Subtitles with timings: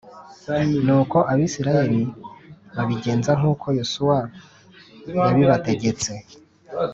[0.85, 2.01] Nuko Abisirayeli
[2.75, 4.19] babigenza nk uko Yosuwa
[5.23, 6.11] yabibategetse